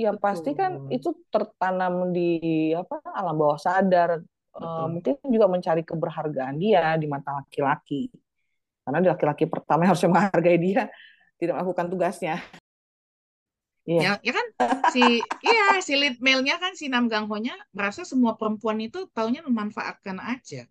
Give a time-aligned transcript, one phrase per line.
[0.00, 4.24] ya pasti kan itu tertanam di apa alam bawah sadar.
[4.50, 8.10] Uh, mungkin juga mencari keberhargaan dia di mata laki-laki.
[8.82, 10.82] Karena di laki-laki pertama yang harusnya menghargai dia
[11.38, 12.36] tidak melakukan tugasnya.
[13.88, 14.20] Yeah.
[14.20, 14.46] Ya, ya kan
[14.92, 20.20] si iya si lead male-nya kan si Nam Gangho-nya merasa semua perempuan itu taunya memanfaatkan
[20.20, 20.68] aja.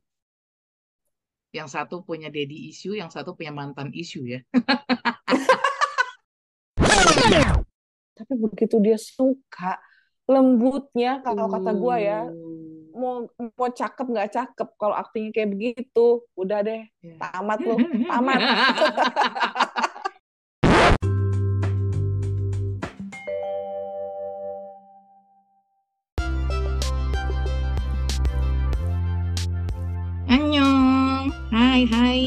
[1.49, 4.39] Yang satu punya daddy issue, yang satu punya mantan issue ya.
[8.19, 9.79] tapi begitu dia suka
[10.27, 12.27] lembutnya kalau kata gue ya
[12.91, 13.23] mau
[13.55, 17.15] mau cakep nggak cakep kalau aktingnya kayak begitu udah deh yeah.
[17.15, 17.79] tamat lu
[18.11, 18.39] tamat
[30.29, 32.21] Annyeong, hai hai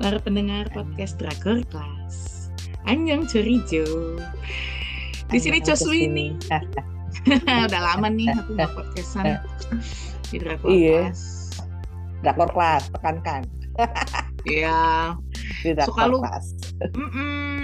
[0.00, 2.48] para pendengar podcast Drakor Class.
[2.88, 3.84] Annyeong Chorijo.
[5.32, 6.36] Di sini Coswini.
[7.66, 9.40] Udah lama nih aku nggak podcastan
[10.32, 11.08] di Drakor iya.
[12.20, 13.48] Drakor Class, tekankan.
[14.44, 15.12] Iya.
[15.88, 16.20] Suka lu.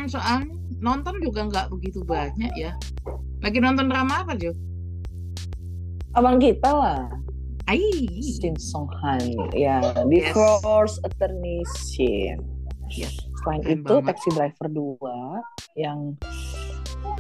[0.09, 0.49] soalnya
[0.81, 2.73] nonton juga nggak begitu banyak ya.
[3.45, 4.57] Lagi nonton drama apa Jo?
[6.17, 7.05] Abang kita lah.
[7.69, 8.09] Ai.
[8.25, 9.53] Shin Song Han.
[9.53, 10.33] Ya, di yes.
[10.65, 12.41] Force Attorney Shin.
[12.89, 13.13] Yes.
[13.45, 14.17] Selain Keren itu, banget.
[14.17, 16.17] Taxi Driver 2 yang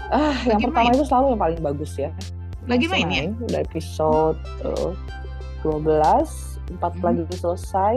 [0.08, 0.96] Ah, Lagi yang pertama main.
[0.96, 2.10] itu selalu yang paling bagus ya.
[2.68, 3.44] Lagi main, main ya?
[3.44, 4.92] Udah episode uh,
[5.64, 7.00] 12, 4 hmm.
[7.04, 7.96] lagi selesai.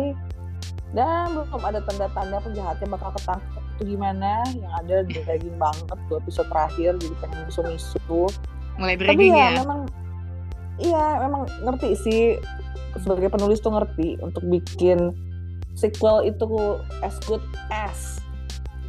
[0.92, 4.44] Dan belum ada tanda-tanda penjahatnya bakal ketangkep itu gimana.
[4.52, 8.28] Yang ada daging banget dua episode terakhir jadi pengen misu-misu.
[8.76, 9.80] Mulai Tapi ya, ya, memang
[10.82, 12.22] iya memang ngerti sih
[13.00, 15.16] sebagai penulis tuh ngerti untuk bikin
[15.80, 18.20] sequel itu as good as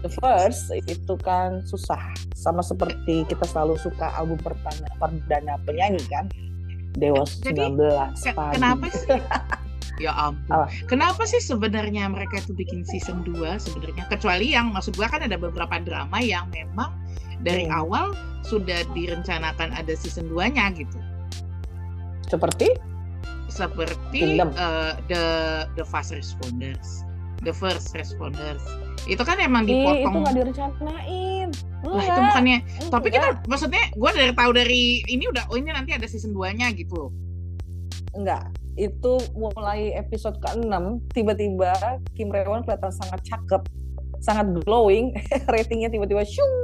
[0.03, 2.03] the first itu kan susah.
[2.35, 6.27] Sama seperti kita selalu suka album perdana, perdana penyanyi kan?
[6.99, 9.17] Dewa Jadi, 19 ke, kenapa sih?
[10.01, 10.51] Ya ampun.
[10.51, 10.67] Oh.
[10.89, 14.09] kenapa sih sebenarnya mereka itu bikin season 2 sebenarnya?
[14.09, 16.91] Kecuali yang maksud gua kan ada beberapa drama yang memang
[17.45, 17.77] dari hmm.
[17.77, 20.99] awal sudah direncanakan ada season 2 nya gitu.
[22.27, 22.73] Seperti?
[23.53, 25.25] Seperti uh, the
[25.77, 27.05] the fast responders.
[27.45, 28.65] The first responders
[29.07, 29.99] itu kan emang dipotong.
[29.99, 31.49] itu nggak direncanain.
[31.83, 32.59] Lah itu bukannya.
[32.63, 32.91] Enggak.
[32.95, 36.71] Tapi kita maksudnya gue dari tahu dari ini udah oh ini nanti ada season 2-nya
[36.79, 37.11] gitu
[38.13, 38.53] Enggak.
[38.77, 41.73] Itu mulai episode ke-6 tiba-tiba
[42.17, 43.63] Kim Rewon kelihatan sangat cakep,
[44.21, 45.13] sangat glowing,
[45.53, 46.55] ratingnya tiba-tiba syung.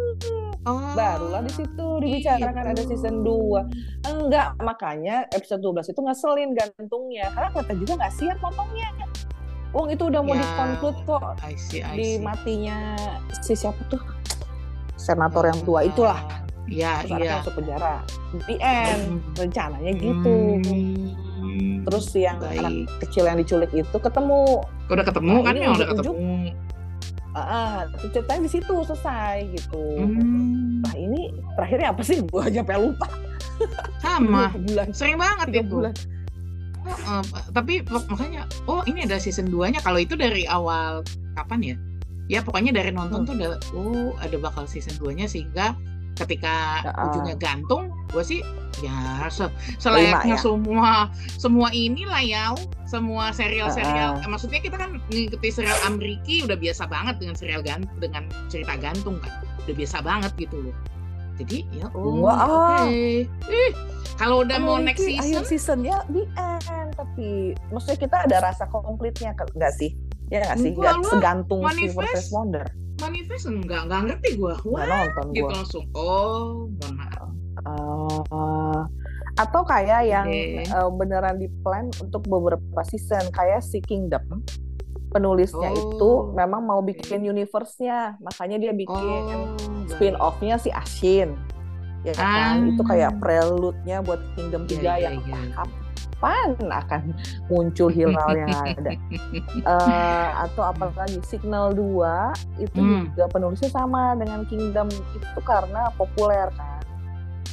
[0.68, 2.72] Oh, Barulah di situ dibicarakan gitu.
[2.76, 4.12] ada season 2.
[4.12, 8.88] Enggak, makanya episode 12 itu ngeselin gantungnya karena kata juga nggak siap potongnya
[9.76, 10.40] Wong itu udah mau yeah.
[10.40, 12.96] dikonklut kok I see, I di matinya
[13.44, 14.00] si siapa tuh
[14.96, 16.20] senator yang tua itulah.
[16.68, 17.16] Iya, yeah, iya.
[17.16, 17.36] Yeah.
[17.40, 17.94] masuk penjara.
[18.48, 19.24] The end.
[19.36, 20.36] Rencananya gitu.
[20.68, 21.84] Hmm.
[21.88, 22.60] Terus yang Baik.
[22.60, 22.72] anak
[23.08, 24.60] kecil yang diculik itu ketemu.
[24.92, 26.12] Udah ketemu nah, kan ya udah ketemu.
[27.32, 27.78] Ah, uh,
[28.12, 29.84] ceritanya di situ selesai gitu.
[29.96, 30.84] Hmm.
[30.84, 32.20] Nah ini terakhirnya apa sih?
[32.28, 33.08] Gua aja pengen lupa.
[34.04, 34.52] Sama.
[34.52, 34.92] bulan.
[34.92, 35.72] Sering banget itu.
[35.72, 35.94] Bulan
[37.06, 41.04] uh, tapi makanya oh ini ada season 2 nya kalau itu dari awal
[41.36, 41.76] kapan ya?
[42.28, 43.28] Ya pokoknya dari nonton hmm.
[43.28, 45.72] tuh udah oh ada bakal season 2 nya sehingga
[46.18, 48.40] ketika uh, ujungnya gantung gue sih
[48.82, 49.46] ya se
[49.78, 50.42] selayaknya ya?
[50.42, 50.90] semua
[51.38, 52.54] semua inilah ya
[52.90, 54.18] semua serial-serial.
[54.18, 54.28] Uh, uh.
[54.30, 59.22] maksudnya kita kan ngikuti serial Ameriki udah biasa banget dengan serial gantung dengan cerita gantung
[59.22, 59.32] kan.
[59.66, 60.76] Udah biasa banget gitu loh
[61.38, 62.90] jadi ya oh oke.
[62.90, 63.26] Okay.
[63.48, 63.72] ih
[64.18, 65.22] kalau udah mau next season?
[65.22, 66.90] akhir seasonnya di end.
[66.98, 69.94] Tapi maksudnya kita ada rasa komplitnya enggak sih?
[70.28, 70.72] Ya nggak sih?
[70.74, 72.66] Nggak segantung si first responder
[72.98, 75.54] manifest enggak enggak ngerti gue wah nonton gitu gua.
[75.54, 75.84] langsung.
[75.94, 77.30] Oh mohon maaf.
[77.66, 78.82] Uh,
[79.38, 80.62] atau kayak yang okay.
[80.70, 84.42] uh, beneran di plan untuk beberapa season kayak si Kingdom
[85.08, 85.78] penulisnya oh.
[85.78, 89.56] itu memang mau bikin universe-nya makanya dia bikin oh,
[89.88, 91.36] spin off-nya si Ashin
[92.06, 92.70] ya kan ah.
[92.70, 95.66] itu kayak prelude-nya buat Kingdom 3 yeah, yang yeah, yeah.
[96.18, 97.02] kapan akan
[97.50, 98.92] muncul Hilal yang ada
[99.66, 103.14] uh, atau apalagi Signal 2 itu hmm.
[103.14, 106.82] juga penulisnya sama dengan Kingdom itu karena populer kan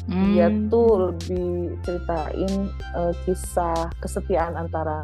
[0.09, 0.25] hmm.
[0.33, 5.01] dia tuh lebih ceritain uh, kisah kesetiaan antara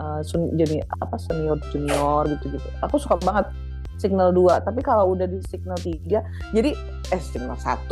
[0.00, 0.20] uh,
[0.56, 2.68] jadi apa senior junior gitu-gitu.
[2.80, 3.52] Aku suka banget
[4.00, 6.72] signal 2, tapi kalau udah di signal 3, jadi
[7.12, 7.84] eh signal 1,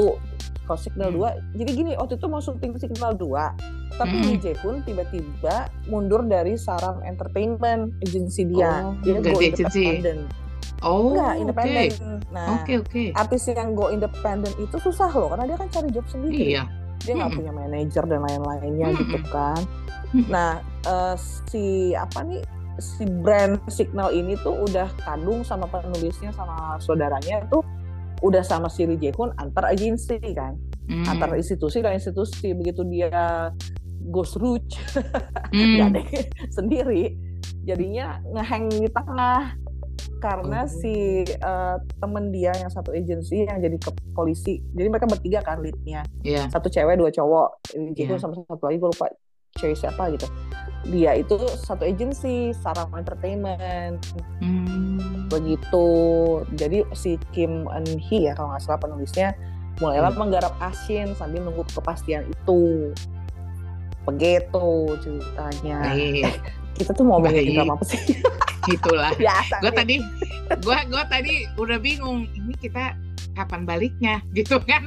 [0.64, 1.20] kalau signal hmm.
[1.52, 4.25] 2, jadi gini waktu itu mau syuting signal 2, tapi hmm.
[4.40, 8.88] DJ pun tiba-tiba mundur dari Saram Entertainment agency dia.
[8.88, 10.22] Oh, dia go independent.
[10.78, 11.90] Oh, enggak independen.
[11.90, 12.31] Okay.
[12.31, 12.76] Nah, okay.
[12.81, 13.08] Okay.
[13.12, 16.55] Artis yang go independen itu susah loh karena dia kan cari job sendiri.
[16.55, 16.64] Iya.
[17.02, 17.38] Dia nggak hmm.
[17.43, 18.99] punya manajer dan lain-lainnya hmm.
[19.02, 19.60] gitu kan.
[20.31, 21.14] Nah, uh,
[21.52, 22.43] si apa nih
[22.81, 27.61] si brand Signal ini tuh udah kadung sama penulisnya sama saudaranya tuh
[28.25, 30.58] udah sama si Lee Jae-hoon antar agensi kan.
[30.88, 31.05] Hmm.
[31.06, 33.52] Antar institusi dan institusi begitu dia
[34.08, 35.93] ghost hmm.
[35.93, 36.08] deh
[36.56, 37.12] sendiri
[37.69, 39.52] jadinya ngeheng di tengah
[40.19, 40.70] karena oh.
[40.70, 45.62] si uh, temen dia yang satu agensi yang jadi ke polisi jadi mereka bertiga kan
[45.62, 46.49] leadnya yeah.
[46.50, 47.62] satu cewek dua cowok
[47.94, 48.19] jadi yeah.
[48.19, 49.06] sama satu lagi gue lupa
[49.58, 50.26] cewek siapa gitu.
[50.88, 54.00] Dia itu satu agensi Sarah Entertainment.
[54.40, 55.26] Hmm.
[55.28, 55.88] begitu.
[56.56, 59.37] Jadi si Kim Eun Hee ya kalau nggak salah penulisnya
[59.76, 60.20] mulailah hmm.
[60.25, 62.96] menggarap asin sambil nunggu kepastian itu.
[64.08, 65.93] Begitu ceritanya.
[65.93, 66.32] Baik.
[66.78, 67.99] kita tuh mau ngomongin drama apa sih
[68.76, 69.12] itulah
[69.62, 69.97] gue tadi
[70.49, 72.97] gue gue tadi udah bingung ini kita
[73.38, 74.19] kapan baliknya?
[74.37, 74.82] Gitu kan.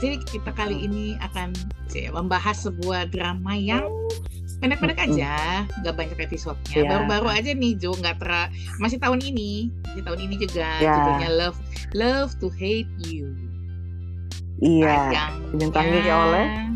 [0.00, 1.52] Jadi kita kali ini akan
[2.16, 3.84] membahas sebuah drama yang
[4.64, 6.72] pendek-pendek aja nggak banyak episodenya.
[6.72, 6.88] Yeah.
[6.88, 8.30] baru-baru aja nih Jo nggak ter
[8.80, 9.68] masih tahun ini.
[9.92, 10.96] Masih tahun ini juga yeah.
[10.96, 11.58] judulnya Love
[11.92, 13.36] Love to Hate You.
[14.62, 14.88] Iya.
[15.12, 15.28] Yeah.
[15.52, 16.71] dibintangi oleh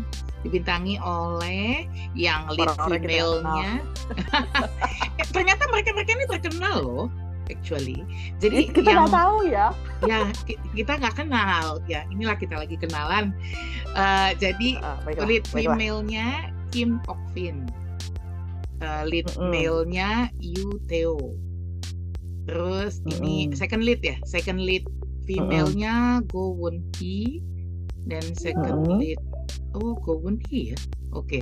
[0.47, 1.83] dibintangi oleh
[2.15, 3.83] yang lead female-nya.
[5.17, 7.05] Eh, ternyata mereka-mereka ini terkenal loh
[7.49, 8.03] actually.
[8.39, 9.67] Jadi kita nggak tahu ya.
[10.09, 10.29] Ya
[10.77, 12.05] kita nggak kenal ya.
[12.13, 13.33] Inilah kita lagi kenalan.
[13.97, 17.65] Uh, jadi uh, baiklah, lead female-nya Kim Ok Fin,
[18.85, 21.17] uh, lead mm male-nya Yu Teo.
[22.45, 24.85] Terus mm ini second lead ya, second lead
[25.25, 26.29] female-nya mm.
[26.29, 27.41] Go Won Hee
[28.05, 29.19] dan second mm lead
[29.77, 30.77] Oh, Go Won Hee ya.
[31.13, 31.41] Oke.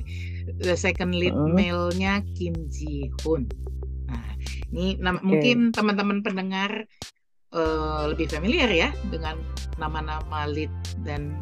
[0.60, 1.50] The second lead uh.
[1.50, 3.48] male-nya Kim Ji Hoon.
[4.06, 4.26] Nah,
[4.70, 5.22] ini okay.
[5.24, 6.86] mungkin teman-teman pendengar
[7.56, 9.40] uh, lebih familiar ya dengan
[9.80, 10.70] nama-nama lead
[11.02, 11.34] dan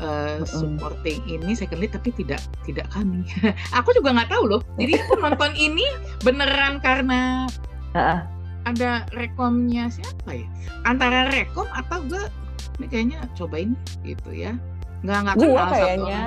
[0.00, 3.26] uh, supporting ini second lead tapi tidak tidak kami.
[3.78, 4.62] aku juga nggak tahu loh.
[4.80, 5.84] Jadi aku nonton ini
[6.22, 7.50] beneran karena
[7.98, 8.24] uh.
[8.64, 10.46] ada rekomnya siapa ya?
[10.86, 12.24] Antara rekom atau gue
[12.76, 13.72] ini kayaknya cobain
[14.04, 14.52] gitu ya
[15.04, 16.24] Nggak nggak kenal gua kayaknya.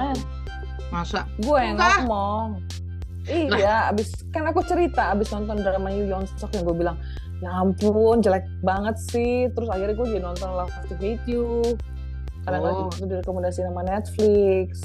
[0.90, 1.22] Masa?
[1.38, 2.48] Gue yang ngomong.
[3.30, 6.98] Iya, abis kan aku cerita abis nonton drama Yu Yeon Sok yang gue bilang,
[7.46, 9.46] ya ampun jelek banget sih.
[9.54, 11.78] Terus akhirnya gue jadi nonton Love to Hate You.
[12.42, 12.90] Karena oh.
[12.90, 14.82] itu direkomendasi nama Netflix.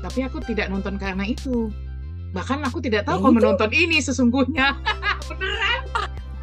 [0.00, 1.68] Tapi aku tidak nonton karena itu.
[2.32, 4.72] Bahkan aku tidak tahu ya kalau menonton ini sesungguhnya.
[5.28, 5.80] Beneran?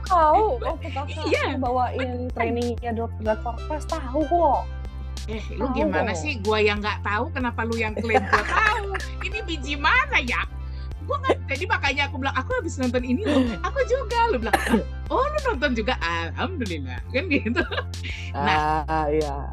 [0.06, 1.58] Tahu, waktu kakak iya.
[1.58, 3.34] bawain trainingnya Dr.
[3.42, 4.79] Pas tahu kok
[5.30, 6.42] eh lu gimana sih?
[6.42, 8.98] Gua yang nggak tahu kenapa lu yang klaim gua tahu.
[9.22, 10.44] Ini biji mana ya?
[11.06, 13.46] Gua nggak jadi makanya aku bilang aku habis nonton ini loh.
[13.62, 14.20] Aku juga.
[14.34, 14.58] Lu bilang
[15.14, 15.94] oh lu nonton juga?
[16.02, 17.00] Alhamdulillah.
[17.14, 17.62] Kan gitu.
[18.34, 19.46] Nah uh, ya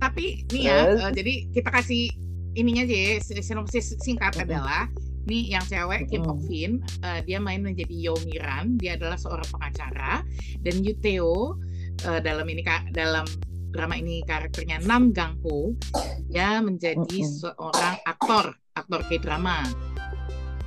[0.00, 2.08] tapi nih ya uh, jadi kita kasih
[2.56, 4.88] ininya aja ya sinopsis singkat adalah
[5.28, 9.46] nih yang cewek Kim Ok Fin uh, dia main menjadi Yo Miran dia adalah seorang
[9.52, 10.24] pengacara.
[10.64, 11.60] Dan Yuteo
[12.08, 12.64] uh, dalam ini
[12.96, 13.28] dalam
[13.70, 15.74] drama ini karakternya Nam Gang Ho
[16.28, 17.38] ya menjadi mm -hmm.
[17.40, 19.66] seorang aktor aktor k drama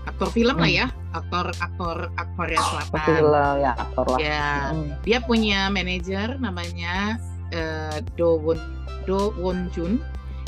[0.04, 3.06] aktor film lah ya aktor aktor aktor Korea Selatan.
[3.08, 4.18] film ya aktor lah.
[4.20, 4.46] Ya
[4.76, 4.90] mm.
[5.08, 7.22] dia punya manajer namanya
[7.56, 8.60] uh, Do Won
[9.07, 10.02] Do Won Jun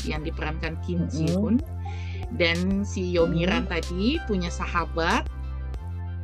[0.04, 1.62] yang diperankan Kim Ji Hoon.
[2.36, 3.70] Dan si Yomiran mm.
[3.70, 5.24] tadi punya sahabat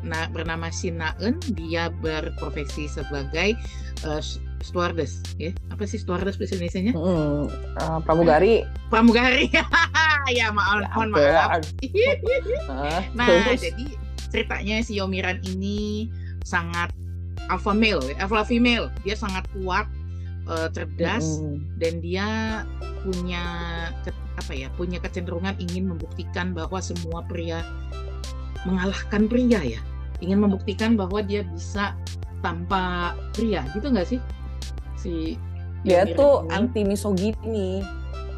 [0.02, 3.54] nah bernama Shin Na Eun dia berprofesi sebagai
[4.02, 4.18] uh,
[4.62, 5.50] stewardess ya.
[5.68, 7.42] Apa sih stewardess bahasa Indonesia nya mm,
[7.78, 8.62] uh, pramugari.
[8.88, 9.50] Pramugari.
[10.30, 11.66] Ya maaf ya, mohon maaf.
[13.18, 13.26] Nah
[13.58, 13.86] jadi
[14.30, 16.06] ceritanya si Yomiran ini
[16.46, 16.94] sangat
[17.50, 18.86] alpha male alpha female.
[19.02, 19.90] Dia sangat kuat
[20.46, 21.58] uh, cerdas mm.
[21.82, 22.26] dan dia
[23.02, 23.44] punya
[24.06, 27.66] ke, apa ya punya kecenderungan ingin membuktikan bahwa semua pria
[28.62, 29.82] mengalahkan pria ya.
[30.22, 31.98] Ingin membuktikan bahwa dia bisa
[32.42, 34.20] tanpa pria gitu nggak sih
[35.02, 35.34] si
[35.82, 36.50] dia tuh ini.
[36.54, 37.82] anti misogini.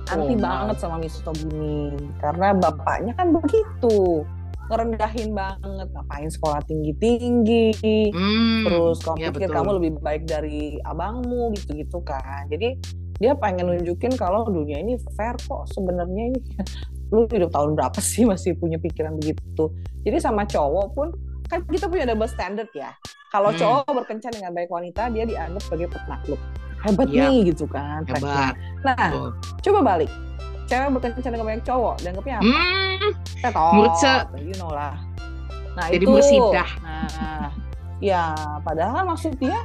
[0.08, 1.92] Anti oh, banget sama misogini.
[2.20, 4.24] Karena bapaknya kan begitu.
[4.72, 5.88] Ngerendahin banget.
[5.92, 7.68] Ngapain sekolah tinggi tinggi
[8.12, 9.56] hmm, terus kamu ya pikir betul.
[9.60, 12.48] kamu lebih baik dari abangmu gitu gitu kan.
[12.48, 12.80] Jadi
[13.20, 16.40] dia pengen nunjukin kalau dunia ini fair kok sebenarnya ini.
[17.12, 19.68] Lu hidup tahun berapa sih masih punya pikiran begitu?
[20.02, 21.08] Jadi sama cowok pun
[21.54, 22.90] kan kita punya double standard ya
[23.34, 23.58] kalau hmm.
[23.58, 26.38] cowok berkencan dengan baik wanita, dia dianggap sebagai penakluk.
[26.86, 27.18] Hebat yep.
[27.26, 28.06] nih gitu kan.
[28.06, 28.54] Hebat.
[28.86, 29.28] Nah, Betul.
[29.58, 30.10] coba balik.
[30.70, 32.46] Cewek berkencan dengan banyak cowok, dianggapnya apa?
[32.46, 33.74] Hmm.
[33.74, 34.14] Murce.
[34.38, 34.94] You know lah.
[35.74, 36.14] Nah Jadi itu.
[36.14, 36.70] mursidah.
[36.86, 37.50] Nah,
[37.98, 39.58] ya padahal maksud dia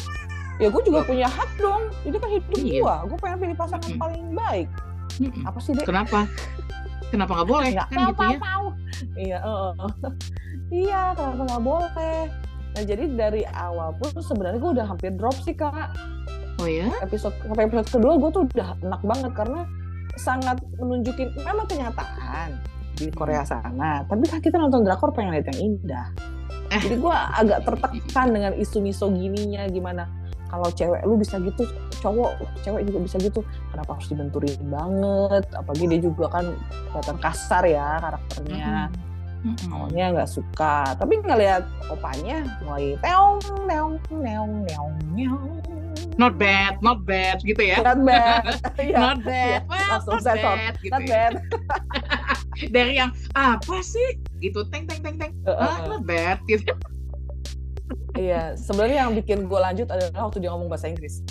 [0.58, 2.82] ya gue juga punya hak dong itu kan hidup iya.
[2.84, 4.04] gue gue pengen pilih pasangan mm -hmm.
[4.04, 4.68] paling baik
[5.20, 5.44] mm -hmm.
[5.50, 6.28] apa sih deh kenapa
[7.12, 8.40] kenapa nggak boleh nggak kan gitu ya
[9.18, 9.72] iya uh,
[10.70, 12.22] iya kenapa nggak boleh?
[12.78, 15.94] Nah jadi dari awal pun sebenarnya gue udah hampir drop sih kak.
[16.60, 19.62] Oh ya episode sampai episode kedua gue tuh udah enak banget karena
[20.20, 22.60] sangat menunjukin memang kenyataan
[23.00, 26.08] di Korea sana tapi kan kita nonton drakor pengen lihat yang indah.
[26.70, 26.78] Eh.
[26.86, 30.06] jadi gue agak tertekan dengan isu misogininya gimana
[30.50, 31.66] kalau cewek lu bisa gitu
[32.00, 32.32] cowok
[32.66, 33.42] cewek juga bisa gitu.
[33.70, 35.44] Kenapa harus dibenturin banget?
[35.54, 36.46] Apalagi dia juga kan
[36.90, 38.90] kelihatan kasar ya karakternya.
[38.90, 39.09] Mm-hmm.
[39.72, 45.60] Awalnya nggak suka tapi ngeliat opanya mulai teong teong teong teong teong
[46.20, 48.44] not bad not bad gitu ya not bad
[48.84, 48.98] iya.
[49.00, 51.12] not bad well, langsung not bad gitu not ya.
[51.12, 51.34] bad
[52.76, 56.76] dari yang apa sih gitu teng teng teng teng uh, uh, ah, not bad gitu
[58.20, 61.24] Iya, sebenarnya yang bikin gue lanjut adalah waktu dia ngomong bahasa Inggris.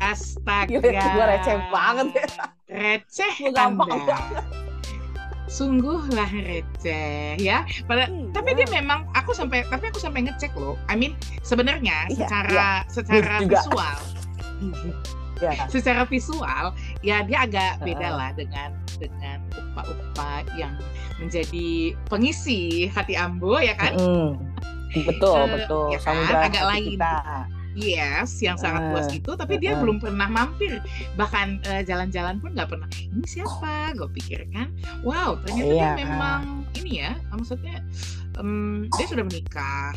[0.00, 0.80] Astaga.
[0.80, 2.26] gue receh banget ya.
[2.72, 4.00] Receh gue gampang.
[5.46, 7.62] Sungguhlah receh ya.
[7.86, 8.30] Pada, iya.
[8.34, 10.74] Tapi dia memang aku sampai tapi aku sampai ngecek loh.
[10.90, 11.14] I mean
[11.46, 12.90] sebenarnya iya, secara iya.
[12.90, 13.98] secara visual.
[15.44, 15.52] ya.
[15.70, 16.64] Secara visual
[17.00, 20.74] ya dia agak beda lah dengan dengan upa-upa yang
[21.20, 23.94] menjadi pengisi hati Ambo ya kan.
[23.96, 24.56] Mm
[24.96, 26.16] betul uh, betul ya kan?
[26.48, 27.14] agak lain kita.
[27.76, 29.84] Yes, yang sangat uh, luas itu, tapi uh, dia uh.
[29.84, 30.80] belum pernah mampir.
[31.20, 32.88] Bahkan uh, jalan-jalan pun nggak pernah.
[32.96, 33.92] Ini siapa?
[33.92, 34.72] Gue pikir kan,
[35.04, 35.92] wow, ternyata iya.
[35.92, 37.12] dia memang ini ya.
[37.36, 37.84] Maksudnya
[38.40, 39.92] um, dia sudah menikah.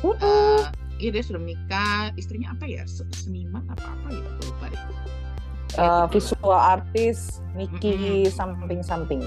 [0.00, 0.64] Uh,
[0.96, 2.16] iya dia sudah menikah.
[2.16, 2.88] Istrinya apa ya?
[2.88, 4.48] Seniman apa apa gitu?
[4.48, 4.82] Lupa deh.
[5.76, 8.32] Uh, visual artist Nikki mm -hmm.
[8.32, 9.20] something something.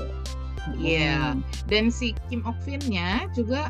[0.82, 1.38] Iya.
[1.38, 1.38] Yeah.
[1.70, 3.70] Dan si Kim Ok Fin-nya juga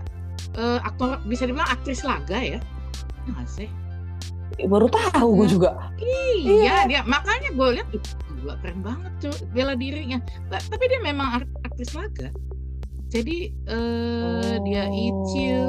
[0.56, 2.60] uh, aktor bisa dibilang aktris laga ya
[3.30, 3.70] nggak sih?
[4.68, 5.54] Baru tahu gue iya.
[5.54, 5.70] juga.
[5.98, 6.76] Iya, iya.
[6.90, 7.88] dia makanya gue lihat
[8.42, 10.18] gila keren banget tuh bela dirinya.
[10.50, 12.30] Tapi dia memang aktris laga.
[13.12, 14.58] Jadi uh, oh.
[14.64, 15.68] dia Ichiu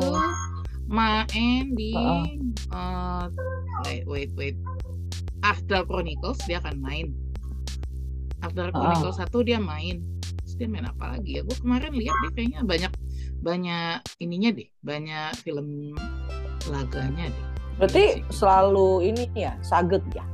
[0.92, 2.26] main di uh -uh.
[2.70, 3.24] Uh,
[3.86, 4.30] wait wait.
[4.38, 4.56] Wait
[5.42, 7.10] After Chronicles dia akan main.
[8.46, 10.02] After Chronicles satu dia main.
[10.42, 11.42] Terus dia main apa lagi ya?
[11.42, 12.92] Gue kemarin lihat dia kayaknya banyak
[13.42, 15.98] banyak ininya deh, banyak film
[16.70, 17.46] laganya deh.
[17.80, 20.24] Berarti iya selalu ini ya, saget ya?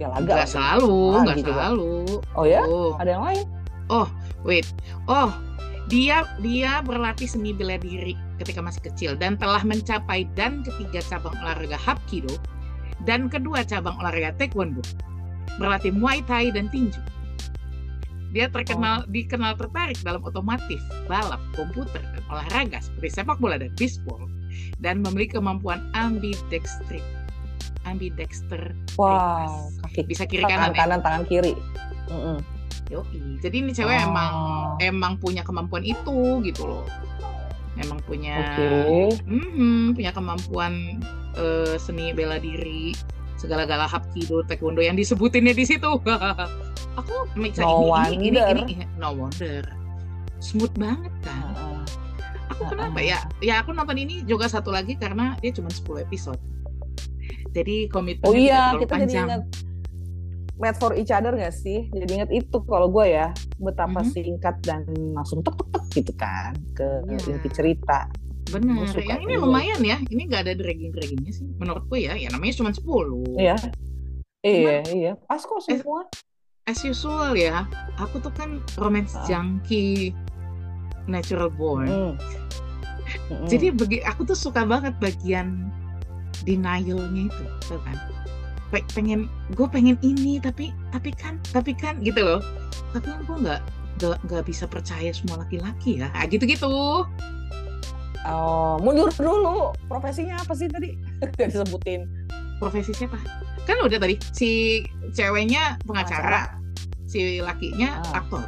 [0.00, 0.42] Ya laga.
[0.42, 1.92] Gak selalu, ah, gak gitu selalu.
[2.34, 2.62] Oh ya?
[2.64, 2.96] Oh.
[2.96, 3.46] Ada yang lain?
[3.92, 4.08] Oh,
[4.42, 4.66] wait.
[5.06, 5.30] Oh,
[5.92, 11.36] dia dia berlatih seni bela diri ketika masih kecil dan telah mencapai dan ketiga cabang
[11.44, 12.32] olahraga Hapkido
[13.04, 14.80] dan kedua cabang olahraga Taekwondo.
[15.60, 17.02] Berlatih Muay Thai dan tinju.
[18.30, 19.10] Dia terkenal oh.
[19.10, 20.78] dikenal tertarik dalam otomotif,
[21.10, 24.30] balap, komputer, dan olahraga seperti sepak bola dan baseball
[24.82, 27.02] dan memiliki kemampuan ambidextri
[27.88, 30.78] ambidexter wow kaki bisa kiri kanan tangan ya?
[30.78, 31.54] kanan tangan kiri
[32.08, 32.38] mm -hmm.
[32.90, 33.38] Yoi.
[33.38, 34.06] jadi ini cewek oh.
[34.10, 34.34] emang
[34.82, 36.84] emang punya kemampuan itu gitu loh
[37.78, 39.08] emang punya okay.
[39.24, 40.98] mm -hmm, punya kemampuan
[41.38, 42.92] uh, seni bela diri
[43.40, 45.88] segala-gala hapkido taekwondo yang disebutinnya di situ
[47.00, 49.64] aku mikir no ini, ini, ini, ini, no wonder
[50.44, 51.79] smooth banget kan uh,
[52.60, 56.40] aku kenapa ya ya aku nonton ini juga satu lagi karena dia cuma 10 episode
[57.56, 59.08] jadi komitmen oh iya kita panjang.
[59.08, 59.42] jadi ingat
[60.60, 64.12] made for each other gak sih jadi ingat itu kalau gue ya betapa mm -hmm.
[64.12, 64.84] singkat dan
[65.16, 67.32] langsung tek tek gitu kan ke yeah.
[67.32, 68.12] inti cerita
[68.50, 68.82] Benar.
[68.98, 70.02] Yang ini lumayan ya.
[70.10, 71.46] Ini nggak ada dragging-draggingnya sih.
[71.62, 72.18] Menurutku ya.
[72.18, 73.38] Ya namanya cuma 10.
[73.38, 73.56] Iya.
[74.42, 75.12] Iya, iya.
[75.30, 76.10] Pas kok semua.
[76.66, 77.62] As, as usual ya.
[78.02, 79.22] Aku tuh kan romance ah.
[79.22, 80.10] junkie
[81.06, 81.88] natural born.
[81.88, 82.12] Mm.
[83.30, 83.46] Mm.
[83.48, 85.70] Jadi bagi aku tuh suka banget bagian
[86.44, 87.96] denialnya itu, tuh kan.
[88.94, 89.26] pengen
[89.58, 92.38] gue pengen ini tapi tapi kan tapi kan gitu loh
[92.94, 93.60] tapi kan gue nggak
[94.30, 97.02] nggak bisa percaya semua laki-laki ya nah, gitu gitu
[98.28, 99.72] Oh, mundur dulu.
[99.88, 100.92] Profesinya apa sih tadi?
[101.40, 102.04] Gak disebutin.
[102.60, 103.16] Profesi siapa?
[103.64, 104.84] Kan udah tadi si
[105.16, 107.08] ceweknya pengacara, pengacara.
[107.08, 108.20] si lakinya ah.
[108.20, 108.44] aktor.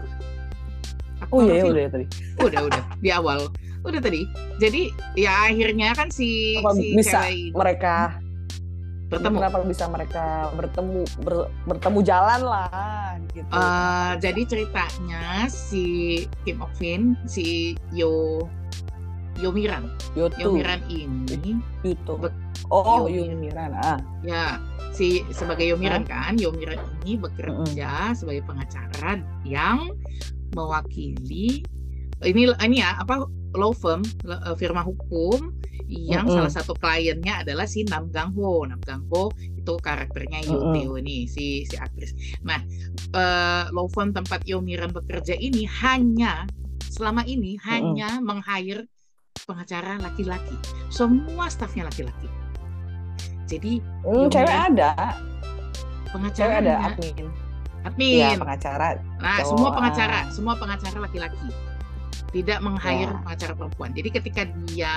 [1.33, 2.07] Oh iya, udah ya tadi.
[2.45, 3.49] Udah, udah di awal.
[3.83, 4.23] Udah tadi.
[4.61, 7.95] Jadi ya akhirnya kan si apa si bisa cewek mereka
[9.09, 9.37] bertemu.
[9.41, 10.25] Kenapa bisa mereka
[10.57, 11.35] bertemu ber,
[11.69, 13.49] bertemu jalan lah gitu.
[13.53, 15.85] Uh, jadi ceritanya si
[16.45, 18.45] Kim Ok Fin, si Yo
[19.41, 19.89] Yomiran.
[20.13, 20.53] Yotu.
[20.53, 22.21] Yomiran ini Yuto.
[22.69, 23.73] Oh, Yomiran.
[23.81, 23.99] Ah.
[24.25, 24.61] Ya,
[24.93, 28.17] si sebagai Yomiran kan, Yomiran ini bekerja mm.
[28.17, 29.97] sebagai pengacara yang
[30.55, 31.65] mewakili
[32.23, 33.27] ini ini ya apa
[33.59, 35.53] law firm eh, firma hukum
[35.93, 36.37] yang mm -hmm.
[36.41, 38.65] salah satu kliennya adalah si Nam Gang Ho.
[38.65, 41.05] Nam Gang Ho itu karakternya Yu mm -hmm.
[41.05, 42.17] nih si si aktris.
[42.41, 42.65] Nah,
[43.13, 46.49] uh, law firm tempat Yo Miran bekerja ini hanya
[46.89, 47.69] selama ini mm -hmm.
[47.69, 48.89] hanya meng-hire
[49.45, 50.57] pengacara laki-laki.
[50.89, 52.29] Semua stafnya laki-laki.
[53.45, 55.13] Jadi mm, cewek ada.
[56.09, 57.29] Pengacara ada admin.
[57.87, 58.23] Admin.
[58.23, 58.99] Iya, pengacara.
[59.19, 59.49] Nah, cowok.
[59.51, 61.49] semua pengacara, semua pengacara laki-laki.
[62.33, 63.21] Tidak meng-hire ya.
[63.27, 63.91] pengacara perempuan.
[63.93, 64.95] Jadi ketika dia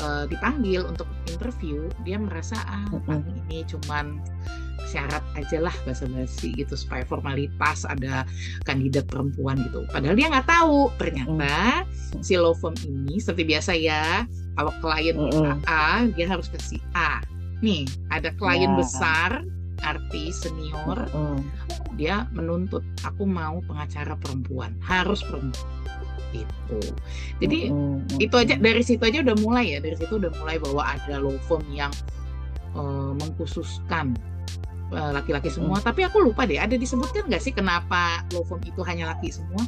[0.00, 3.40] uh, dipanggil untuk interview, dia merasa ah mm -hmm.
[3.48, 4.20] ini cuman
[4.86, 8.22] syarat aja lah basa-basi gitu supaya formalitas ada
[8.68, 9.82] kandidat perempuan gitu.
[9.90, 12.22] Padahal dia nggak tahu ternyata mm.
[12.22, 14.24] si law firm ini seperti biasa ya
[14.54, 15.54] kalau klien mm -hmm.
[15.66, 17.20] A dia harus kasih A.
[17.64, 18.78] Nih ada klien yeah.
[18.78, 19.30] besar
[19.84, 21.38] artis senior mm -hmm.
[21.96, 25.74] dia menuntut aku mau pengacara perempuan harus perempuan
[26.34, 26.80] itu.
[27.40, 28.24] Jadi mm -hmm.
[28.24, 31.36] itu aja dari situ aja udah mulai ya dari situ udah mulai bahwa ada law
[31.48, 31.92] firm yang
[32.76, 34.12] uh, mengkhususkan
[34.92, 35.80] eh, laki-laki semua.
[35.80, 35.86] Hmm.
[35.88, 39.64] Tapi aku lupa deh, ada disebutkan nggak sih kenapa law firm itu hanya laki semua?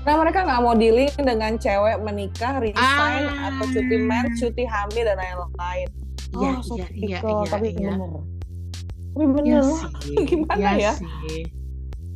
[0.00, 3.52] Nah mereka nggak mau dealing dengan cewek menikah, resign ah.
[3.52, 5.88] atau cuti men, cuti hamil dan lain-lain.
[6.30, 7.90] Iya, oh, iya, iya, iya, tapi iya.
[7.90, 8.39] bener.
[9.14, 10.16] Tapi bener ya sih.
[10.26, 10.94] gimana ya?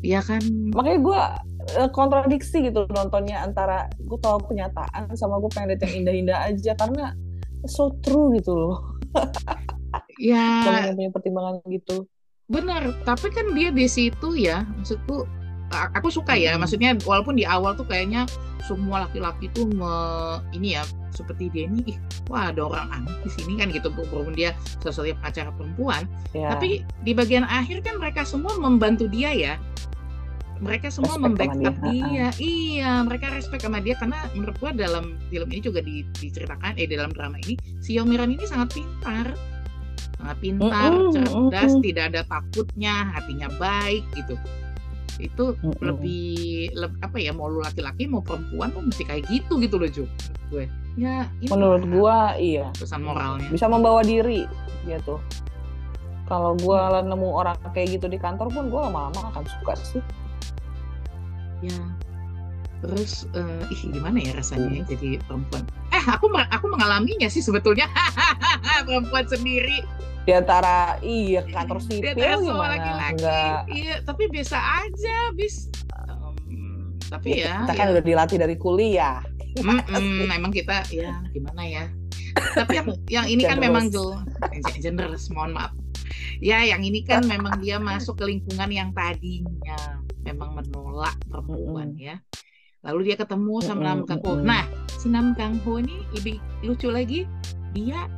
[0.04, 0.42] Iya kan.
[0.72, 1.20] Makanya gue
[1.64, 6.72] Eh, kontradiksi gitu nontonnya antara gue tahu kenyataan sama gue pengen lihat yang indah-indah aja
[6.76, 7.16] karena
[7.64, 9.00] so true gitu loh.
[10.20, 10.92] ya.
[10.92, 12.04] Punya pertimbangan gitu.
[12.52, 15.24] Benar, tapi kan dia di situ ya, maksudku
[15.94, 16.60] aku suka ya, hmm.
[16.62, 18.24] maksudnya walaupun di awal tuh kayaknya
[18.64, 19.92] semua laki-laki tuh me,
[20.56, 21.98] ini ya seperti dia ini, ih,
[22.32, 26.56] wah ada orang aneh di sini kan gitu, walaupun dia sesuatu pacar perempuan, ya.
[26.56, 29.54] tapi di bagian akhir kan mereka semua membantu dia ya,
[30.62, 32.02] mereka semua membackup dia.
[32.08, 32.26] dia.
[32.38, 36.86] Iya, mereka respect sama dia karena menurut gua dalam film ini juga di, diceritakan eh
[36.86, 39.34] dalam drama ini si Yomiran ini sangat pintar.
[40.14, 41.84] Sangat pintar, mm -hmm, cerdas, mm -hmm.
[41.84, 44.34] tidak ada takutnya, hatinya baik gitu.
[45.18, 45.82] Itu mm -hmm.
[45.82, 46.36] lebih,
[46.74, 50.04] lebih apa ya mau lu laki-laki mau perempuan tuh mesti kayak gitu gitu loh Ju.
[50.50, 50.66] Gue.
[50.94, 52.70] Ya, menurut gua iya.
[52.78, 53.50] Pesan moralnya.
[53.50, 54.46] Bisa membawa diri
[54.86, 55.18] dia tuh.
[56.30, 57.10] Kalau gua hmm.
[57.10, 60.02] nemu orang kayak gitu di kantor pun gua lama-lama akan suka sih
[61.64, 61.80] ya
[62.84, 67.88] terus uh, ih gimana ya rasanya ya jadi perempuan eh aku aku mengalaminya sih sebetulnya
[68.86, 69.80] perempuan sendiri
[70.24, 73.40] di antara iya kantor sipil gimana laki-laki
[73.84, 75.68] iya tapi biasa aja bis
[76.08, 76.34] um,
[77.12, 77.92] tapi ya kita kan ya.
[77.96, 79.20] udah dilatih dari kuliah
[79.60, 81.84] mm -mm, memang kita ya gimana ya
[82.56, 84.18] tapi yang yang ini kan memang tuh
[84.80, 85.70] generous mohon maaf
[86.42, 91.96] ya yang ini kan memang dia masuk ke lingkungan yang tadinya memang menolak perempuan mm
[92.00, 92.08] -hmm.
[92.08, 92.16] ya.
[92.84, 93.84] Lalu dia ketemu sama mm -hmm.
[93.84, 94.32] Nam Kang Ho.
[94.40, 94.64] Nah,
[94.96, 97.28] si Nam Kang Ho ini lebih lucu lagi,
[97.76, 98.08] dia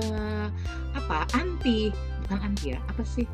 [0.00, 0.46] uh,
[0.94, 1.94] apa anti
[2.26, 3.26] bukan anti ya apa sih?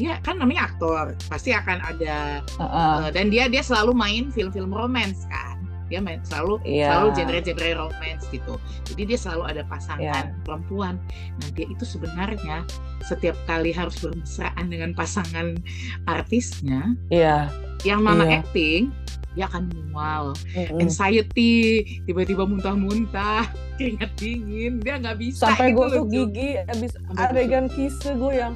[0.00, 2.68] Dia kan namanya aktor, pasti akan ada uh -uh.
[2.72, 5.61] Uh, dan dia dia selalu main film-film romance kan
[5.92, 6.88] dia main selalu yeah.
[6.88, 8.56] selalu genre-genre romance gitu
[8.88, 10.40] jadi dia selalu ada pasangan yeah.
[10.48, 10.96] perempuan
[11.36, 12.64] nah dia itu sebenarnya
[13.04, 15.60] setiap kali harus bermesraan dengan pasangan
[16.08, 17.52] artisnya yeah.
[17.84, 18.40] yang mama yeah.
[18.40, 18.88] acting
[19.32, 20.80] dia akan mual mm-hmm.
[20.80, 23.48] anxiety tiba-tiba muntah-muntah
[23.80, 28.54] keringat dingin dia nggak bisa sampai gue tuh gigi abis adegan kisah gue yang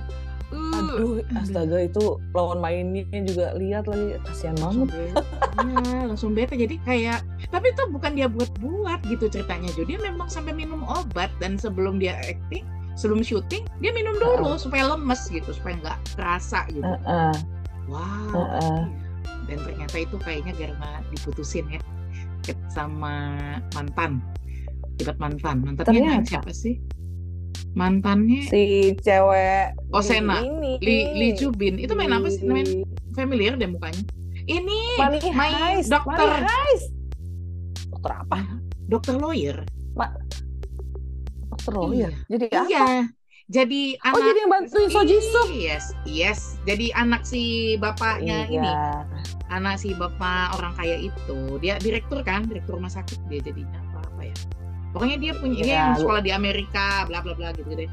[0.77, 4.89] aduh astaga itu lawan mainnya juga lihat lagi kasihan banget.
[5.57, 6.57] Iya langsung bete.
[6.57, 9.73] Jadi kayak tapi itu bukan dia buat-buat gitu ceritanya.
[9.73, 12.65] Jadi dia memang sampai minum obat dan sebelum dia acting
[12.97, 14.59] sebelum syuting dia minum dulu uh.
[14.59, 16.83] supaya lemes gitu supaya nggak terasa gitu.
[16.83, 17.37] Uh -uh.
[17.93, 18.83] wow uh -uh.
[19.47, 21.81] dan ternyata itu kayaknya karena diputusin ya
[22.73, 23.37] sama
[23.77, 24.25] mantan.
[24.97, 25.61] Tiba mantan.
[25.61, 26.81] Mantannya siapa sih
[27.77, 30.81] mantannya si cewek oh Sena ini.
[30.81, 31.77] Li, Li Jubin.
[31.77, 32.49] Itu main apa sih?
[32.49, 34.01] Main familiar deh mukanya.
[34.49, 35.93] Ini Money main Heist.
[35.93, 36.25] dokter.
[36.25, 36.89] Money Heist.
[37.93, 38.39] dokter apa?
[38.89, 39.57] Dokter lawyer.
[39.93, 40.09] Ma
[41.53, 42.11] dokter lawyer?
[42.11, 42.11] Iya.
[42.33, 42.65] jadi apa?
[42.67, 42.87] Iya
[43.47, 46.59] jadi anak oh jadi yang bantuin So Jisoo yes yes.
[46.67, 48.59] Jadi anak si bapaknya iya.
[48.59, 48.73] ini.
[49.55, 51.55] Anak si bapak orang kaya itu.
[51.63, 53.87] Dia direktur kan direktur rumah sakit dia jadinya
[54.97, 57.91] pokoknya dia punya ya, dia yang sekolah di Amerika bla bla bla gitu deh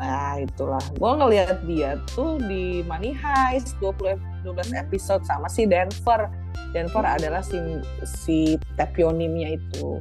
[0.00, 4.16] Nah itulah, gue ngeliat dia tuh di Money Heist 20
[4.48, 6.32] 12 episode sama si Denver.
[6.72, 7.16] Denver hmm.
[7.20, 7.60] adalah si
[8.24, 10.00] si tepionimnya itu,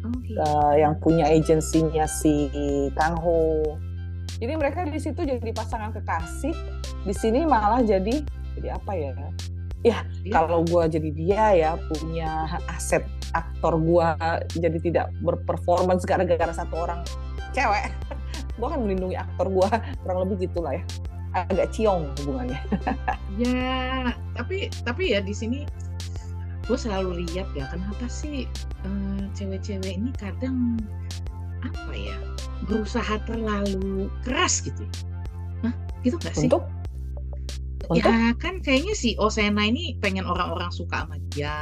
[0.00, 0.34] okay.
[0.40, 2.48] uh, eh, yang punya agensinya si
[2.96, 3.76] Kang Ho.
[4.40, 6.56] Jadi mereka di situ jadi pasangan kekasih.
[7.04, 8.24] Di sini malah jadi
[8.56, 9.12] jadi apa ya?
[9.84, 10.32] Ya, ya.
[10.32, 13.04] kalau gue jadi dia ya punya aset
[13.34, 14.08] aktor gue
[14.56, 17.02] jadi tidak berperformance gara-gara satu orang
[17.52, 17.90] cewek
[18.58, 19.68] gue akan melindungi aktor gue
[20.06, 20.84] kurang lebih gitulah ya
[21.34, 22.60] agak ciong hubungannya
[23.42, 25.66] ya tapi tapi ya di sini
[26.64, 28.48] gue selalu lihat ya kenapa sih
[28.86, 30.78] uh, cewek-cewek ini kadang
[31.60, 32.16] apa ya
[32.70, 34.86] berusaha terlalu keras gitu
[35.64, 36.48] Hah, gitu gak sih?
[36.48, 36.64] Untuk?
[37.88, 38.00] Untuk?
[38.00, 41.56] Ya kan kayaknya si Osena ini pengen orang-orang suka sama dia.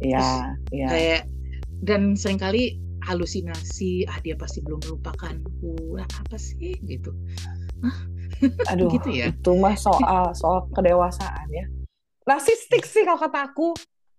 [0.00, 0.88] Iya, iya.
[0.88, 1.22] Kayak
[1.84, 5.94] dan sering kali halusinasi, ah dia pasti belum melupakanku.
[5.94, 7.14] Nah, apa sih gitu.
[7.84, 7.96] Hah?
[8.74, 9.30] Aduh, gitu ya.
[9.30, 11.64] Itu mah soal soal kedewasaan ya.
[12.26, 13.72] Narsistik sih kalau kata aku.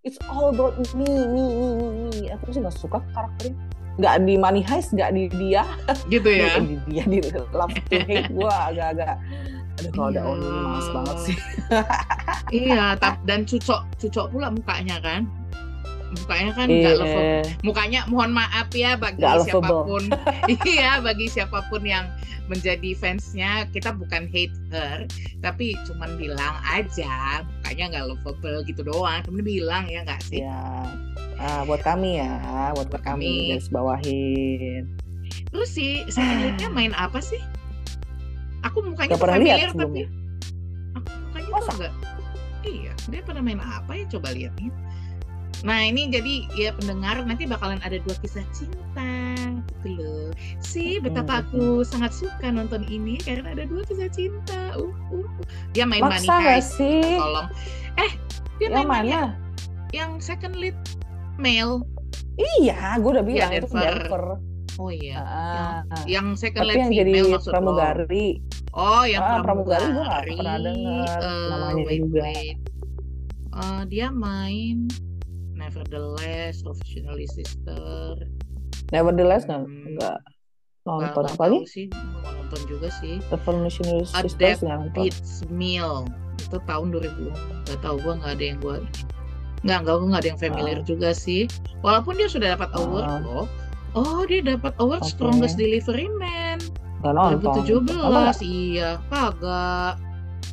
[0.06, 2.32] It's all about me, me, me, me, me.
[2.32, 3.60] Aku sih gak suka karakternya
[3.98, 5.66] nggak di money heist nggak di dia
[6.13, 7.18] gitu ya di dia di
[7.50, 9.18] love to hate gue agak-agak
[9.78, 11.38] aduh kalau ada Oni males banget sih
[12.54, 12.94] iya
[13.28, 15.26] dan cucok cucok pula mukanya kan
[16.15, 17.00] mukanya kan nggak yeah.
[17.00, 17.43] lovable.
[17.63, 20.04] Mukanya mohon maaf ya bagi gak siapa pun.
[20.67, 22.08] Iya bagi siapa pun yang
[22.48, 25.04] menjadi fansnya kita bukan hate her
[25.43, 29.20] tapi cuman bilang aja mukanya nggak lovable gitu doang.
[29.28, 30.43] Cuman bilang ya nggak sih?
[30.48, 30.88] Ya
[31.43, 34.88] ah, buat kami ya buat, buat kami garis bawahin.
[35.52, 37.39] Terus sih selanjutnya main apa sih?
[38.63, 40.08] Aku mukanya gak pernah lihat tapi
[40.96, 41.62] aku mukanya Masa?
[41.62, 41.93] tuh enggak
[42.67, 44.06] iya dia pernah main apa ya?
[44.08, 44.72] Coba lihat nih
[45.65, 49.38] Nah ini jadi ya pendengar nanti bakalan ada dua kisah cinta
[49.82, 50.30] gitu loh.
[50.62, 54.78] Si betapa aku sangat suka nonton ini karena ada dua kisah cinta.
[54.78, 55.24] Uh, uh.
[55.24, 55.28] uh.
[55.74, 56.78] Dia main Money Heist.
[56.78, 57.17] Sih?
[57.17, 57.48] Tolong.
[57.98, 58.12] Eh
[58.62, 59.22] dia yang main mana?
[59.96, 60.78] Yang second lead
[61.41, 61.86] male.
[62.38, 64.24] Iya, gue udah iya, bilang ya, itu Denver.
[64.78, 65.17] Oh iya.
[65.26, 68.28] Uh, yang, yang second lead yang female jadi maksud pramugari.
[68.78, 72.22] Oh, yang ah, pramugari, pramugari gue gak pernah dengar uh, namanya wait, juga.
[72.30, 72.58] Wait.
[73.58, 74.86] Uh, dia main
[75.78, 78.18] Nevertheless, Professionally Sister.
[78.90, 79.94] Nevertheless nggak hmm.
[79.98, 80.18] nggak
[80.88, 81.62] nonton apa nih?
[81.68, 81.88] sih,
[82.24, 83.22] nonton juga sih.
[83.30, 85.04] The Professionally Sisters nggak nonton.
[85.06, 86.08] Beats Meal
[86.48, 88.78] itu tahun 2000 nggak tahu gue nggak ada yang gue
[89.68, 90.86] nggak nggak gue nggak ada yang familiar uh.
[90.86, 91.44] juga sih
[91.84, 92.80] walaupun dia sudah dapat ah.
[92.80, 93.20] award uh.
[93.26, 93.46] loh
[93.98, 95.12] oh dia dapat award okay.
[95.12, 96.62] Strongest Delivery Man
[97.04, 97.84] 2017
[98.46, 100.00] iya kagak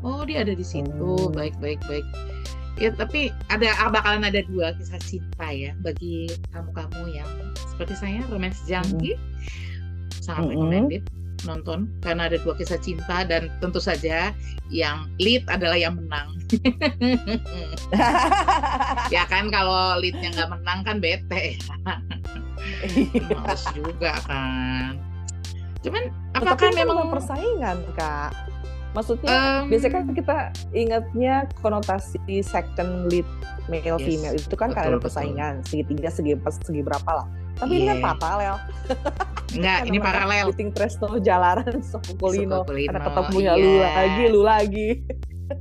[0.02, 1.32] oh dia ada di situ hmm.
[1.32, 2.04] baik baik baik
[2.78, 7.30] ya tapi ada ah, bakalan ada dua kisah cinta ya bagi kamu-kamu yang
[7.70, 10.10] seperti saya romance junkie hmm.
[10.18, 10.50] sangat hmm.
[10.58, 11.04] recommended
[11.44, 14.32] nonton karena ada dua kisah cinta dan tentu saja
[14.72, 16.40] yang lead adalah yang menang
[19.14, 21.60] ya kan kalau leadnya nggak menang kan bete
[22.96, 23.36] iya.
[23.36, 24.96] males juga kan
[25.84, 28.32] cuman apakah memang persaingan kak
[28.94, 30.36] Maksudnya um, biasanya kan kita
[30.70, 33.26] ingatnya konotasi second lead
[33.66, 35.68] male yes, female itu kan karena ada persaingan betul.
[35.68, 37.26] segi tiga segi empat segi berapa lah.
[37.58, 37.78] Tapi yeah.
[37.78, 38.54] ini kan paralel.
[39.54, 40.44] Enggak, ini paralel.
[40.50, 42.66] Meeting Tresno Jalaran Sokolino.
[42.90, 43.62] Karena ketemunya yeah.
[43.62, 44.88] lu lagi, lu lagi.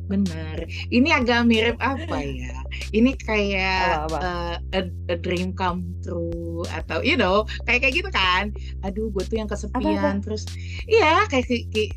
[0.08, 0.64] Benar.
[0.92, 2.56] Ini agak mirip apa ya?
[2.96, 4.18] Ini kayak apa, apa?
[4.20, 8.54] Uh, a, a dream come true atau you know kayak kayak gitu kan?
[8.88, 10.24] Aduh, gue tuh yang kesepian apa, apa?
[10.24, 10.44] terus
[10.88, 11.48] iya kayak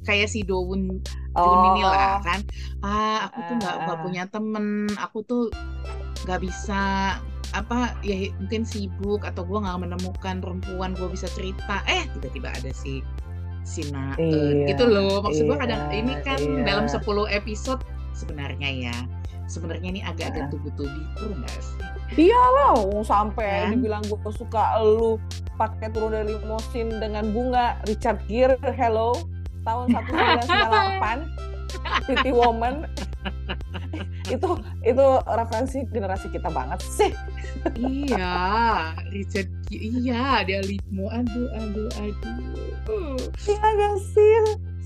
[0.03, 0.99] kayak si Dowun
[1.39, 1.75] oh.
[1.75, 2.41] ini lah kan.
[2.83, 3.85] Ah, aku tuh nggak uh.
[3.87, 4.91] Gak punya temen.
[4.99, 5.53] Aku tuh
[6.27, 6.83] nggak bisa
[7.55, 12.75] apa ya mungkin sibuk atau gue nggak menemukan perempuan gue bisa cerita eh tiba-tiba ada
[12.75, 13.01] si
[13.67, 15.19] Sina eh, iya, gitu loh.
[15.27, 16.63] Maksud iya, gue kadang ini kan iya.
[16.63, 17.03] dalam 10
[17.35, 17.83] episode
[18.15, 18.97] sebenarnya ya.
[19.51, 22.31] Sebenarnya ini agak-agak tubuh-tubi tuh enggak sih?
[22.31, 23.75] Iya loh sampai kan?
[23.75, 25.19] dibilang gue suka lu
[25.59, 27.83] pakai turun dari limosin dengan bunga.
[27.91, 29.19] Richard Gere hello.
[29.67, 32.87] Tahun 1998 Pretty Woman.
[34.35, 37.11] Itu itu referensi generasi kita banget sih.
[37.79, 38.39] Iya
[39.11, 42.66] Richard iya dia limo aduh aduh aduh
[43.47, 44.35] iya gak sih?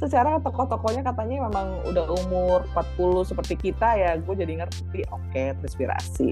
[0.01, 2.65] Secara tokoh-tokohnya katanya memang udah umur
[2.97, 5.05] 40 seperti kita ya gue jadi ngerti.
[5.13, 6.29] Oke okay, terinspirasi.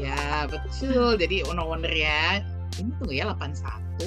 [0.00, 1.14] Iya betul.
[1.14, 2.42] Jadi Ono Wonder ya.
[2.82, 4.02] Ini tuh ya 81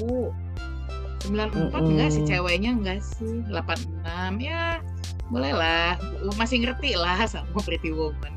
[1.24, 1.80] 94 mm -hmm.
[1.96, 2.72] enggak sih ceweknya?
[2.76, 3.40] Enggak sih.
[3.48, 4.84] 86 ya
[5.32, 5.96] boleh lah
[6.36, 8.36] masih ngerti lah sama Pretty Woman.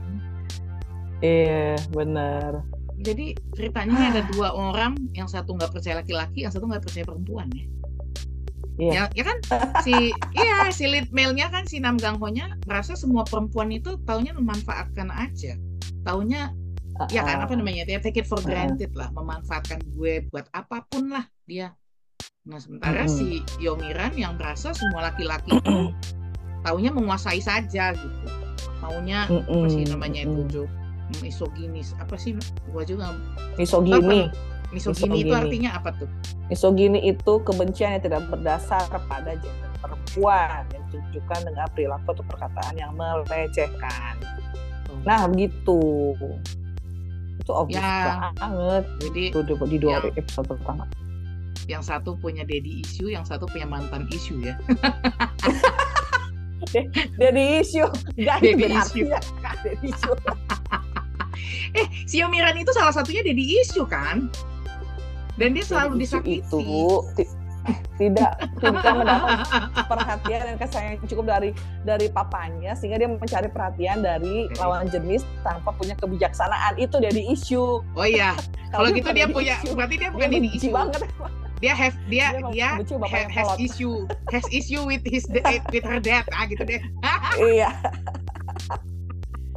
[1.19, 2.63] Iya benar.
[3.03, 4.95] Jadi ceritanya ada dua orang.
[5.11, 7.67] Yang satu nggak percaya laki-laki yang satu nggak percaya perempuan ya
[8.77, 8.93] Iya.
[8.93, 9.39] Ya, ya kan?
[9.81, 15.09] Si iya si lead male-nya kan si Nam Gangho-nya merasa semua perempuan itu taunya memanfaatkan
[15.09, 15.57] aja.
[16.05, 16.53] Taunya
[17.01, 17.89] uh, ya kan apa namanya?
[17.89, 21.73] Dia take it for granted uh, lah, memanfaatkan gue buat apa pun lah dia.
[22.47, 25.91] Nah, sementara uh, si Yomiran yang merasa semua laki-laki itu
[26.61, 28.27] taunya menguasai saja gitu.
[28.85, 30.65] Maunya apa sih namanya itu Jo?
[31.25, 32.37] Misoginis apa sih?
[32.71, 33.17] Gua juga
[34.75, 35.31] misogini misogini.
[35.31, 36.09] itu artinya apa tuh?
[36.51, 42.75] Misogini itu kebencian yang tidak berdasar pada gender perempuan yang ditunjukkan dengan perilaku atau perkataan
[42.75, 44.15] yang melecehkan.
[44.87, 45.03] Oh.
[45.03, 46.15] nah begitu
[47.43, 48.85] itu obvious ya, banget.
[49.07, 50.85] Jadi itu di, di dua yang, episode pertama.
[51.67, 54.55] yang satu punya daddy issue yang satu punya mantan issue ya.
[57.17, 57.89] Daddy issue.
[58.21, 59.07] Gak daddy issue.
[59.09, 60.17] daddy issue.
[61.77, 64.33] Eh si Omiran itu salah satunya daddy issue kan
[65.37, 66.41] dan dia selalu disakiti.
[66.41, 67.05] itu
[67.97, 69.39] tidak tidak mendapat
[69.91, 71.51] perhatian dan kesayangan cukup dari
[71.83, 76.77] dari papanya sehingga dia mencari perhatian dari lawan jenis tanpa punya kebijaksanaan.
[76.79, 77.83] Itu jadi isu.
[77.83, 78.37] Oh iya.
[78.75, 79.75] Kalau gitu dia punya issue.
[79.75, 80.71] berarti dia bukan ini isu.
[80.71, 81.01] banget.
[81.65, 85.25] Dia have dia dia, dia have, has issue has issue with his
[85.73, 86.81] with her dad ah gitu deh.
[87.41, 87.71] Iya.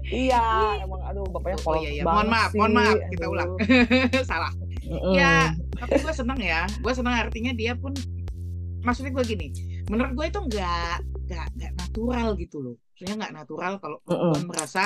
[0.10, 0.42] Iya
[0.82, 2.04] emang aduh bapaknya oh, iya, iya.
[2.08, 2.98] mohon maaf mohon maaf.
[3.14, 3.52] Kita ulang.
[4.26, 4.50] Salah
[4.90, 5.14] mm.
[5.14, 7.94] ya tapi gue seneng ya gue seneng artinya dia pun
[8.84, 9.48] maksudnya gue gini
[9.88, 10.96] menurut gue itu nggak
[11.30, 14.84] nggak nggak natural gitu loh maksudnya nggak natural kalau perempuan mm merasa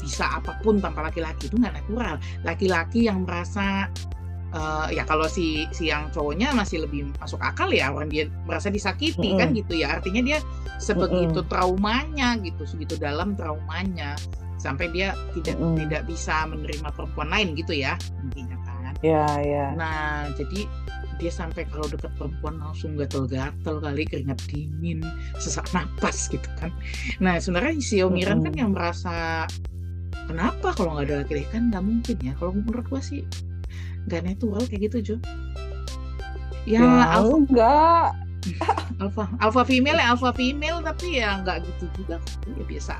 [0.00, 3.88] bisa apa pun tanpa laki-laki itu nggak natural laki-laki yang merasa
[4.56, 8.72] uh, ya kalau si si yang cowoknya masih lebih masuk akal ya orang dia merasa
[8.72, 9.40] disakiti mm -hmm.
[9.40, 10.38] kan gitu ya artinya dia
[10.80, 11.52] sebegitu mm -hmm.
[11.52, 14.16] traumanya gitu segitu dalam traumanya
[14.56, 15.76] sampai dia tidak mm -hmm.
[15.86, 18.56] tidak bisa menerima perempuan lain gitu ya intinya
[19.00, 19.72] Ya, ya.
[19.76, 20.68] Nah, jadi
[21.20, 25.04] dia sampai kalau dekat perempuan langsung gatel-gatel kali keringat dingin
[25.36, 26.72] sesak napas gitu kan.
[27.20, 28.48] Nah sebenarnya si Omiran mm -hmm.
[28.48, 29.14] kan yang merasa
[30.24, 31.48] kenapa kalau nggak ada laki-laki?
[31.52, 32.32] Kan nggak mungkin ya.
[32.40, 33.20] Kalau menurut gua sih
[34.08, 35.16] nggak natural kayak gitu Jo.
[36.64, 38.08] Ya, ya alpha enggak.
[39.04, 42.16] Alpha alpha female ya alpha female tapi ya nggak gitu juga.
[42.56, 42.96] Ya biasa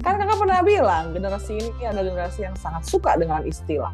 [0.00, 3.92] kan kakak pernah bilang generasi ini ada generasi yang sangat suka dengan istilah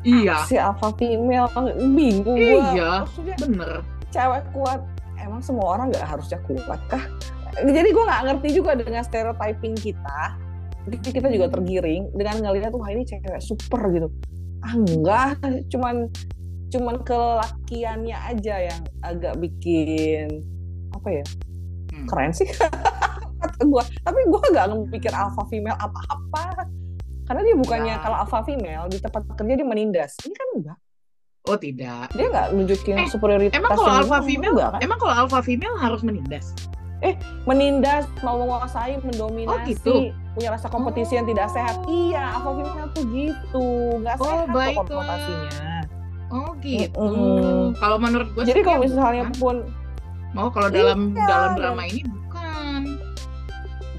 [0.00, 0.36] Iya.
[0.48, 1.48] Si alpha female
[1.92, 3.72] bingung Iya, Maksudnya, bener.
[4.10, 4.80] Cewek kuat,
[5.20, 7.04] emang semua orang nggak harusnya kuat kah?
[7.60, 10.20] Jadi gue nggak ngerti juga dengan stereotyping kita.
[10.88, 14.08] Jadi kita juga tergiring dengan ngelihat wah ini cewek super gitu.
[14.64, 15.36] Ah enggak,
[15.68, 16.08] cuman
[16.70, 20.40] cuman kelakiannya aja yang agak bikin
[20.96, 21.24] apa ya?
[21.92, 22.06] Hmm.
[22.08, 22.48] Keren sih
[23.40, 23.84] kata gue.
[24.00, 26.64] Tapi gue gak mikir alpha female apa-apa
[27.30, 28.02] karena dia bukannya ya.
[28.02, 30.18] kalau alpha female di tempat kerja dia menindas.
[30.26, 30.78] Ini kan enggak.
[31.46, 32.10] Oh tidak.
[32.18, 33.54] Dia nggak nunjukin eh, superioritas.
[33.54, 34.80] Emang kalau alpha female enggak, kan?
[34.82, 36.50] Emang kalau alpha female harus menindas?
[37.06, 37.14] Eh,
[37.46, 39.94] menindas, mau menguasai, mendominasi, oh, gitu?
[40.34, 41.22] punya rasa kompetisi oh.
[41.22, 41.78] yang tidak sehat.
[41.78, 41.86] Oh.
[41.86, 43.66] Iya, alpha female tuh gitu,
[44.02, 45.70] nggak oh, sehat baik kompetisinya.
[46.34, 46.98] Oh gitu.
[46.98, 47.62] Mm -hmm.
[47.78, 48.42] Kalau menurut gue.
[48.42, 49.38] Jadi kalau misalnya bukan.
[49.38, 49.56] pun
[50.34, 52.80] mau kalau dalam iya, dalam drama ini bukan.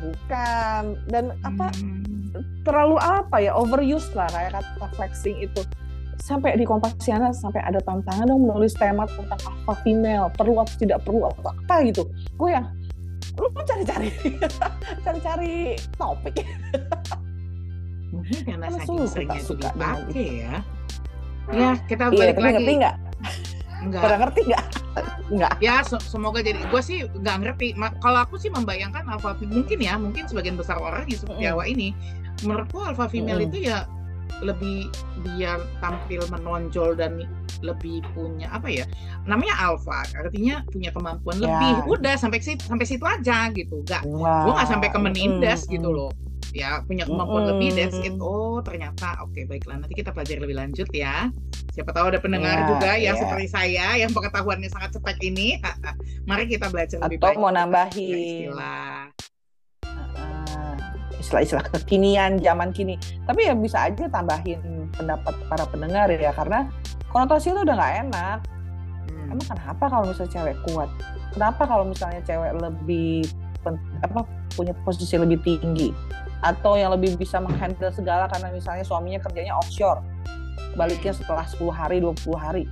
[0.04, 0.84] Bukan.
[1.08, 1.72] Dan apa?
[1.80, 2.11] Hmm
[2.64, 5.62] terlalu apa ya overuse lah kayak kata flexing itu
[6.22, 11.02] sampai di Kompasiana sampai ada tantangan dong menulis tema tentang alpha female perlu atau tidak
[11.02, 12.06] perlu atau apa gitu
[12.38, 12.70] gue yang
[13.42, 14.10] lu cari-cari
[15.06, 16.46] cari-cari topik
[18.14, 20.54] mungkin karena saking seringnya suka dipakai ya
[21.50, 22.96] ya kita iya, balik iya, lagi ngerti nggak
[23.82, 24.02] Enggak.
[24.06, 24.66] Pernah ngerti nggak?
[25.34, 25.54] Enggak.
[25.58, 26.62] Ya, semoga jadi.
[26.70, 27.68] Gue sih nggak ngerti.
[27.98, 31.66] kalau aku sih membayangkan alpha mungkin ya, mungkin sebagian besar orang yang seperti mm.
[31.74, 31.88] ini,
[32.44, 33.48] menurutku alpha female mm.
[33.52, 33.86] itu ya
[34.42, 34.90] lebih
[35.22, 37.28] biar tampil menonjol dan
[37.62, 38.86] lebih punya apa ya
[39.30, 41.52] namanya alpha artinya punya kemampuan yeah.
[41.62, 44.50] lebih udah sampai situ sampai situ aja gitu gak wow.
[44.50, 45.78] gue nggak sampai ke menindas mm.
[45.78, 46.12] gitu loh
[46.52, 47.50] ya punya kemampuan mm.
[47.56, 51.30] lebih that's it oh ternyata oke okay, baiklah nanti kita pelajari lebih lanjut ya
[51.72, 53.22] siapa tahu ada pendengar yeah, juga yang yeah.
[53.24, 55.62] seperti saya yang pengetahuannya sangat cepat ini
[56.30, 59.01] mari kita belajar Atau lebih banyak mau nambahin istilah
[61.22, 62.98] istilah-istilah kekinian zaman kini.
[63.30, 66.68] Tapi ya bisa aja tambahin pendapat para pendengar ya karena
[67.14, 68.40] konotasi itu udah nggak enak.
[69.08, 69.34] Hmm.
[69.38, 70.90] emang kenapa kalau misalnya cewek kuat?
[71.32, 73.30] Kenapa kalau misalnya cewek lebih
[74.02, 74.26] apa
[74.58, 75.94] punya posisi lebih tinggi?
[76.42, 80.02] Atau yang lebih bisa menghandle segala karena misalnya suaminya kerjanya offshore
[80.74, 82.66] baliknya setelah 10 hari 20 hari.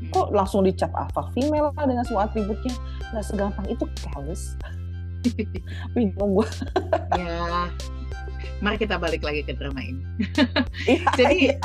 [0.00, 0.08] Hmm.
[0.16, 2.72] kok langsung dicap alpha female lah dengan semua atributnya?
[3.12, 4.56] Nggak segampang itu callous
[5.94, 6.48] bingung gue
[7.16, 7.68] ya.
[8.60, 10.02] Mari kita balik lagi ke drama ini.
[10.88, 11.56] Iya, jadi iya.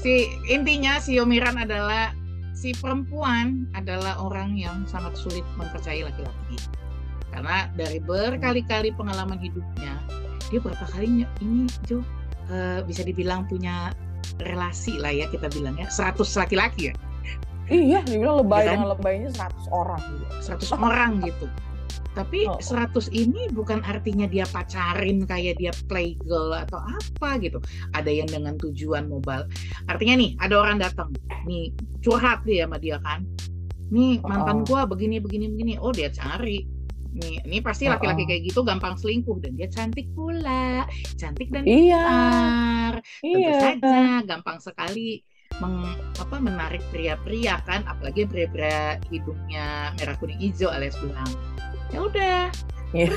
[0.00, 2.12] si intinya si Yomiran adalah
[2.52, 6.56] si perempuan adalah orang yang sangat sulit mempercayai laki-laki.
[7.32, 9.96] Karena dari berkali-kali pengalaman hidupnya
[10.48, 12.00] dia berapa kalinya ini Jo
[12.48, 13.92] uh, bisa dibilang punya
[14.40, 15.88] relasi lah ya kita bilang ya.
[15.88, 16.94] 100 laki-laki ya.
[17.68, 18.74] Iya dibilang lebay ya kan?
[18.80, 20.02] dengan lebaynya 100 orang.
[20.40, 21.46] 100 orang gitu
[22.16, 22.58] Tapi oh.
[22.60, 27.58] 100 ini bukan artinya dia pacarin kayak dia playgirl atau apa gitu.
[27.94, 29.46] Ada yang dengan tujuan mobile.
[29.86, 31.14] Artinya nih, ada orang datang,
[31.46, 31.70] nih
[32.02, 33.22] curhat dia sama dia kan.
[33.88, 34.64] Nih mantan oh.
[34.66, 35.72] gua begini begini begini.
[35.80, 36.78] Oh, dia cari
[37.18, 40.84] nih ini pasti laki-laki kayak gitu gampang selingkuh dan dia cantik pula
[41.16, 41.98] cantik dan iya.
[41.98, 42.94] pintar
[43.24, 43.58] tentu iya.
[43.58, 45.24] saja gampang sekali
[45.58, 45.82] meng,
[46.20, 51.32] apa menarik pria-pria kan apalagi pria-pria hidungnya merah kuning hijau alias belang
[51.92, 52.42] ya udah.
[52.96, 53.12] Yeah.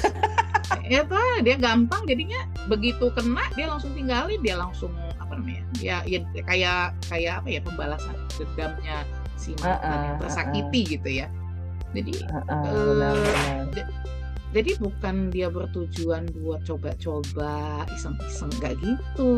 [0.91, 2.43] ya tuh dia gampang jadinya.
[2.67, 4.39] Begitu kena dia langsung tinggalin.
[4.43, 8.97] Dia langsung apa namanya ya ya kayak kayak apa ya pembalasan dendamnya
[9.39, 10.91] si mantan uh, uh, yang tersakiti uh, uh.
[10.91, 11.27] gitu ya.
[11.91, 12.63] Jadi uh, uh,
[12.95, 13.87] benar, benar.
[14.51, 19.31] jadi bukan dia bertujuan buat coba-coba iseng-iseng nggak gitu.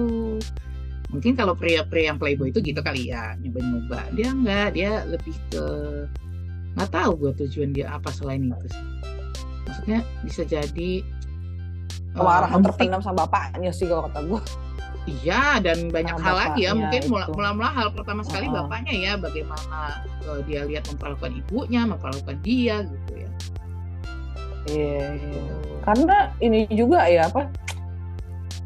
[1.13, 4.02] Mungkin kalau pria-pria yang playboy itu gitu kali ya nyoba-nyoba.
[4.17, 5.65] Dia nggak dia lebih ke
[6.74, 9.12] nggak tahu gue tujuan dia apa selain itu sih
[9.84, 10.91] maksudnya bisa jadi
[12.15, 14.41] marah uh, terpendam sama bapaknya sih kalau kata gue
[15.04, 19.13] Iya dan banyak nah, hal lagi ya mungkin mula-mula hal pertama sekali uh bapaknya ya
[19.19, 23.30] bagaimana uh, dia lihat memperlakukan ibunya memperlakukan dia gitu ya.
[24.63, 25.43] Iya, iya.
[25.84, 27.52] karena ini juga ya apa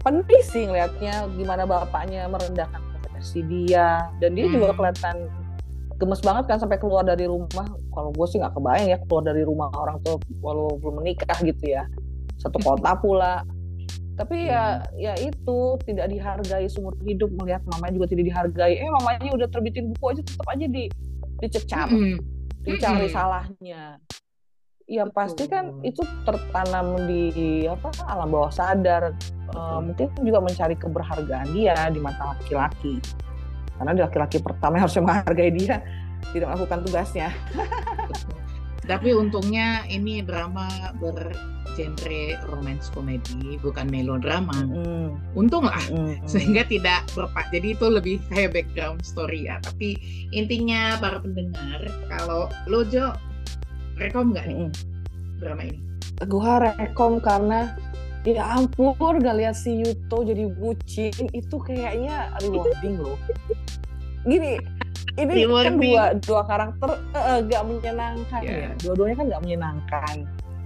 [0.06, 2.86] penting sih ngelihatnya gimana bapaknya merendahkan
[3.17, 4.62] versi dia dan dia hmm.
[4.62, 5.25] juga kelihatan
[5.97, 7.65] gemes banget kan sampai keluar dari rumah
[7.97, 11.65] kalau gue sih nggak kebayang ya keluar dari rumah orang tuh walau belum menikah gitu
[11.65, 11.89] ya.
[12.38, 13.41] Satu kota pula.
[14.13, 17.33] Tapi ya ya itu tidak dihargai seumur hidup.
[17.41, 18.77] Melihat mamanya juga tidak dihargai.
[18.77, 20.83] Eh mamanya udah terbitin buku aja tetap aja di
[21.41, 22.15] dicecap mm -hmm.
[22.69, 23.17] dicari mm -hmm.
[23.17, 23.83] salahnya.
[24.88, 29.17] Ya pasti kan itu tertanam di apa alam bawah sadar.
[29.57, 33.01] Uh, mungkin juga mencari keberhargaan dia di mata laki-laki.
[33.73, 35.81] Karena laki-laki pertama yang harusnya menghargai dia
[36.32, 37.30] tidak melakukan tugasnya
[38.91, 41.36] tapi untungnya ini drama ber
[41.77, 45.38] genre romance komedi bukan melodrama mm.
[45.38, 46.25] untung lah mm.
[46.25, 49.93] sehingga tidak berpak jadi itu lebih kayak background story ya tapi
[50.34, 53.13] intinya para pendengar kalau lojo
[54.01, 54.71] rekom nggak nih mm.
[55.38, 55.80] drama ini
[56.25, 57.77] gua rekom karena
[58.25, 63.15] ya ampun gak lihat si Yuto jadi bucin itu kayaknya rewarding loh
[64.27, 64.60] gini
[65.15, 65.65] ini rewarding.
[65.65, 68.67] kan dua dua karakter uh, gak menyenangkan yeah.
[68.67, 70.17] ya dua-duanya kan gak menyenangkan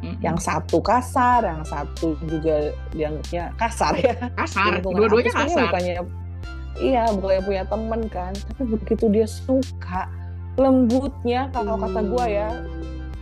[0.01, 0.17] Mm-hmm.
[0.25, 4.17] Yang satu kasar, yang satu juga dianggapnya kasar ya.
[4.33, 5.69] Kasar, dua-duanya kasar.
[5.69, 5.93] Bukannya,
[6.81, 8.33] iya, bukannya punya temen kan.
[8.33, 10.09] Tapi begitu dia suka,
[10.57, 11.81] lembutnya kalau mm.
[11.85, 12.49] kata gue ya,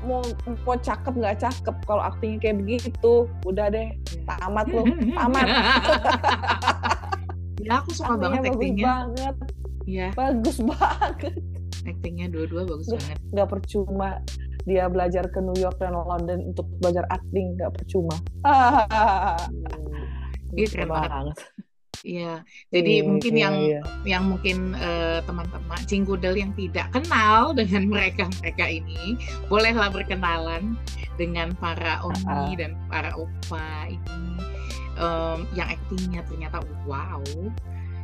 [0.08, 0.24] mau
[0.64, 3.92] mau cakep nggak cakep kalau aktingnya kayak begitu udah deh
[4.24, 5.46] tamat lo tamat
[7.68, 9.36] ya aku suka banget aktingnya banget
[9.88, 11.36] ya bagus banget
[11.88, 14.10] aktingnya dua-dua bagus gak, banget nggak percuma
[14.68, 18.16] dia belajar ke New York dan London untuk belajar acting nggak percuma.
[20.54, 21.38] Dia keren banget.
[22.00, 23.82] Iya, jadi iya, mungkin iya, yang iya.
[24.08, 29.20] yang mungkin uh, teman-teman cingkudel yang tidak kenal dengan mereka mereka ini,
[29.52, 30.80] bolehlah berkenalan
[31.20, 32.56] dengan para oni uh -huh.
[32.56, 34.32] dan para opa ini
[34.96, 37.20] um, yang aktingnya ternyata wow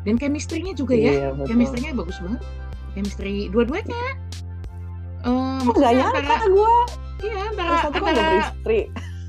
[0.06, 2.41] dan chemistry-nya juga ya, iya, chemistry-nya bagus banget,
[2.94, 4.15] chemistry dua-duanya
[5.26, 6.76] Uh, oh, gak nyangka gue.
[7.26, 8.80] Iya, antara, Satu kan antara istri.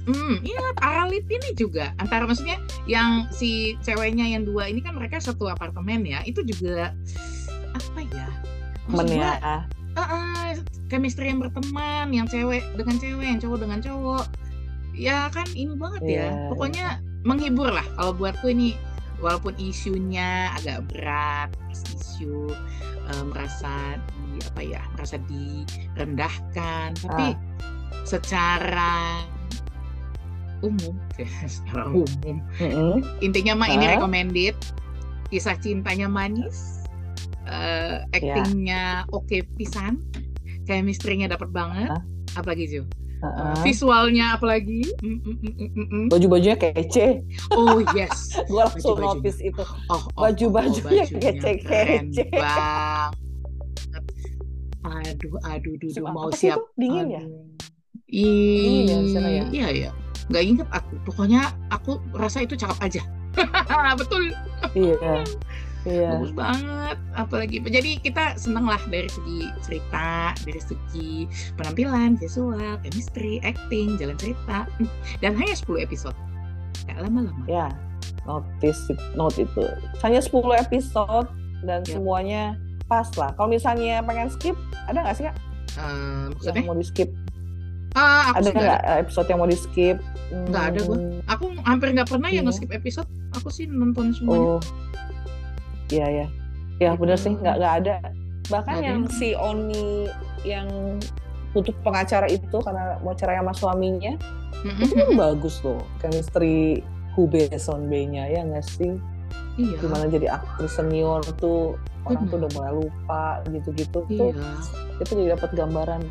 [0.05, 5.17] Hmm, iya, Aralit ini juga antara maksudnya yang si ceweknya yang dua ini kan mereka
[5.19, 6.93] satu apartemen ya, itu juga
[7.73, 8.29] apa ya?
[8.93, 9.41] Maksudnya,
[9.97, 10.53] uh, uh,
[10.93, 14.25] chemistry yang berteman, yang cewek dengan cewek, yang cowok dengan cowok.
[14.93, 16.13] Ya kan ini banget yeah.
[16.13, 16.29] ya.
[16.29, 16.49] Iya.
[16.53, 16.87] Pokoknya
[17.25, 18.77] menghibur lah kalau buatku ini
[19.21, 21.51] walaupun isunya agak berat,
[22.17, 22.53] isu
[23.09, 24.01] uh, merasa
[24.53, 27.37] apa ya merasa direndahkan tapi ah.
[28.05, 29.25] secara
[30.61, 33.01] umum ya, secara umum mm-hmm.
[33.25, 34.57] intinya mah ini recommended
[35.33, 36.85] kisah cintanya manis
[37.49, 39.15] uh, actingnya yeah.
[39.17, 40.01] oke okay pisan
[40.69, 42.03] chemistry-nya dapat banget uh.
[42.37, 42.83] apalagi Ju
[43.27, 43.63] Uh-uh.
[43.67, 44.87] visualnya apalagi?
[45.03, 47.27] Mm, mm, mm, baju-bajunya kece.
[47.51, 48.35] Oh yes.
[48.49, 49.63] Gue langsung baju notice itu.
[49.91, 52.25] Oh, oh, baju-bajunya oh, kece kece.
[52.31, 53.13] bang
[54.87, 57.23] aduh aduh aduh, mau siap dingin ya?
[58.07, 59.91] Iya ya, iya iya.
[60.31, 60.95] Nggak inget aku.
[61.11, 63.03] Pokoknya aku rasa itu cakep aja.
[64.01, 64.31] Betul.
[64.79, 65.27] Iya
[65.87, 66.19] Iya.
[66.19, 66.97] Bagus banget.
[67.15, 74.19] Apalagi jadi kita seneng lah dari segi cerita, dari segi penampilan, visual, chemistry, acting, jalan
[74.19, 74.67] cerita.
[75.23, 76.17] Dan hanya 10 episode.
[76.91, 77.47] Gak lama-lama.
[77.47, 77.71] Ya,
[78.27, 79.65] notice note itu.
[80.03, 81.31] Hanya 10 episode
[81.63, 81.97] dan ya.
[81.97, 82.43] semuanya
[82.91, 83.35] pas lah.
[83.35, 84.55] Kalau misalnya pengen skip,
[84.91, 85.37] ada nggak sih kak?
[85.79, 86.63] Uh, maksudnya?
[86.63, 87.11] Yang mau di skip?
[87.97, 89.97] Uh, ada nggak episode yang mau di skip?
[90.51, 90.71] Nggak hmm.
[90.71, 90.99] ada gue.
[91.31, 92.47] Aku hampir nggak pernah ya iya.
[92.47, 93.09] nge-skip episode.
[93.39, 94.59] Aku sih nonton semuanya.
[94.59, 94.61] Oh,
[95.91, 96.27] iya ya.
[96.77, 97.95] Ya benar sih nggak nggak ada.
[98.47, 99.15] Bahkan gak yang ada.
[99.17, 100.07] si Oni
[100.47, 100.69] yang
[101.57, 104.13] butuh pengacara itu karena mau cerai sama suaminya,
[104.61, 104.85] mm-hmm.
[104.85, 106.85] itu kan bagus loh chemistry
[107.17, 108.93] Hube Sonbe-nya ya nggak sih?
[109.57, 109.81] Iya.
[109.81, 112.31] Gimana jadi aktris senior tuh orang mm-hmm.
[112.31, 114.19] tuh udah mulai lupa gitu-gitu iya.
[114.21, 114.31] tuh
[115.03, 116.03] itu jadi dapat gambaran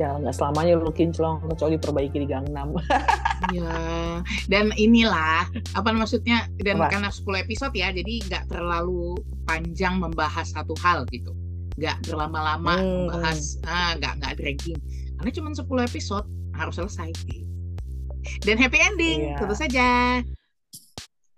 [0.00, 2.72] ya nggak selamanya lu kinclong kecuali diperbaiki di Gangnam.
[3.40, 4.20] Iya.
[4.52, 6.92] dan inilah apa maksudnya dan apa?
[6.92, 9.16] karena 10 episode ya, jadi nggak terlalu
[9.48, 11.32] panjang membahas satu hal gitu.
[11.80, 12.84] Nggak berlama-lama hmm.
[12.84, 14.76] membahas ah nggak nggak dragging.
[15.16, 17.16] Karena cuma 10 episode harus selesai.
[18.44, 19.40] Dan happy ending, iya.
[19.40, 20.20] tentu saja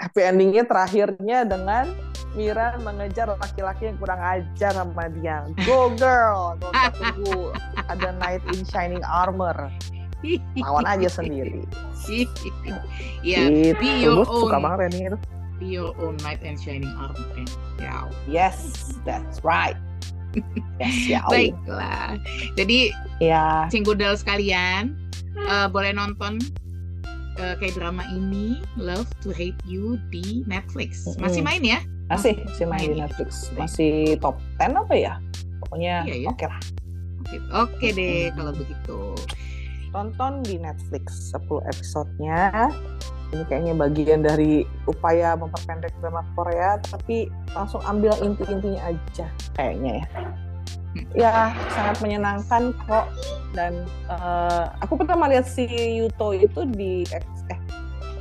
[0.02, 1.94] happy endingnya terakhirnya dengan
[2.32, 5.44] Mira mengejar laki-laki yang kurang ajar sama dia.
[5.68, 7.52] Go girl, go tunggu
[7.92, 9.68] ada knight in shining armor.
[10.56, 11.68] Lawan aja sendiri.
[12.08, 12.32] Iya,
[13.52, 14.48] yeah, be your own.
[14.48, 15.18] Suka banget ini itu.
[15.60, 17.44] Be your own knight in shining armor.
[17.76, 18.08] Yeah.
[18.24, 19.76] Yes, that's right.
[20.80, 21.20] yes, ya.
[21.28, 22.16] Baiklah.
[22.56, 23.68] Jadi, ya.
[23.68, 24.96] Cinggudel sekalian,
[25.52, 26.40] uh, boleh nonton
[27.38, 31.06] uh, kayak drama ini Love to Hate You di Netflix.
[31.16, 31.80] Masih main ya?
[32.10, 33.48] Masih, masih main, di Netflix.
[33.56, 35.14] Masih top 10 apa ya?
[35.64, 36.28] Pokoknya iya, ya?
[36.28, 36.60] oke okay lah.
[37.22, 38.34] Oke, oke deh hmm.
[38.36, 38.98] kalau begitu.
[39.92, 42.68] Tonton di Netflix 10 episodenya.
[43.32, 49.24] Ini kayaknya bagian dari upaya memperpendek drama Korea, tapi langsung ambil inti-intinya aja
[49.56, 50.06] kayaknya ya
[51.12, 53.06] ya sangat menyenangkan kok.
[53.52, 55.68] Dan uh, aku pertama lihat si
[56.00, 57.24] Yuto itu di eh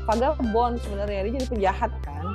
[0.09, 1.27] Vagabond sebenarnya.
[1.27, 2.25] Dia jadi penjahat kan?